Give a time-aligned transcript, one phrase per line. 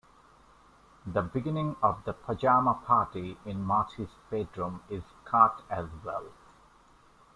[1.05, 6.25] The beginning of the pajama party in Marty's bedroom is cut as well.